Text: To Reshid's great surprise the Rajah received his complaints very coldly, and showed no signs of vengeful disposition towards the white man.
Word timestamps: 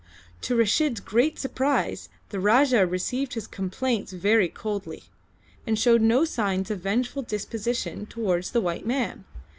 To 0.41 0.55
Reshid's 0.55 0.99
great 0.99 1.37
surprise 1.37 2.09
the 2.29 2.39
Rajah 2.39 2.87
received 2.87 3.35
his 3.35 3.45
complaints 3.45 4.11
very 4.13 4.47
coldly, 4.49 5.03
and 5.67 5.77
showed 5.77 6.01
no 6.01 6.25
signs 6.25 6.71
of 6.71 6.79
vengeful 6.79 7.21
disposition 7.21 8.07
towards 8.07 8.49
the 8.49 8.61
white 8.61 8.87
man. 8.87 9.25